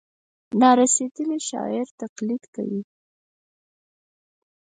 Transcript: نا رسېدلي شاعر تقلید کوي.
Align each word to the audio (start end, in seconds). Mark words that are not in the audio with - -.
نا 0.59 0.69
رسېدلي 0.79 1.39
شاعر 1.49 1.85
تقلید 2.01 2.43
کوي. 2.55 2.81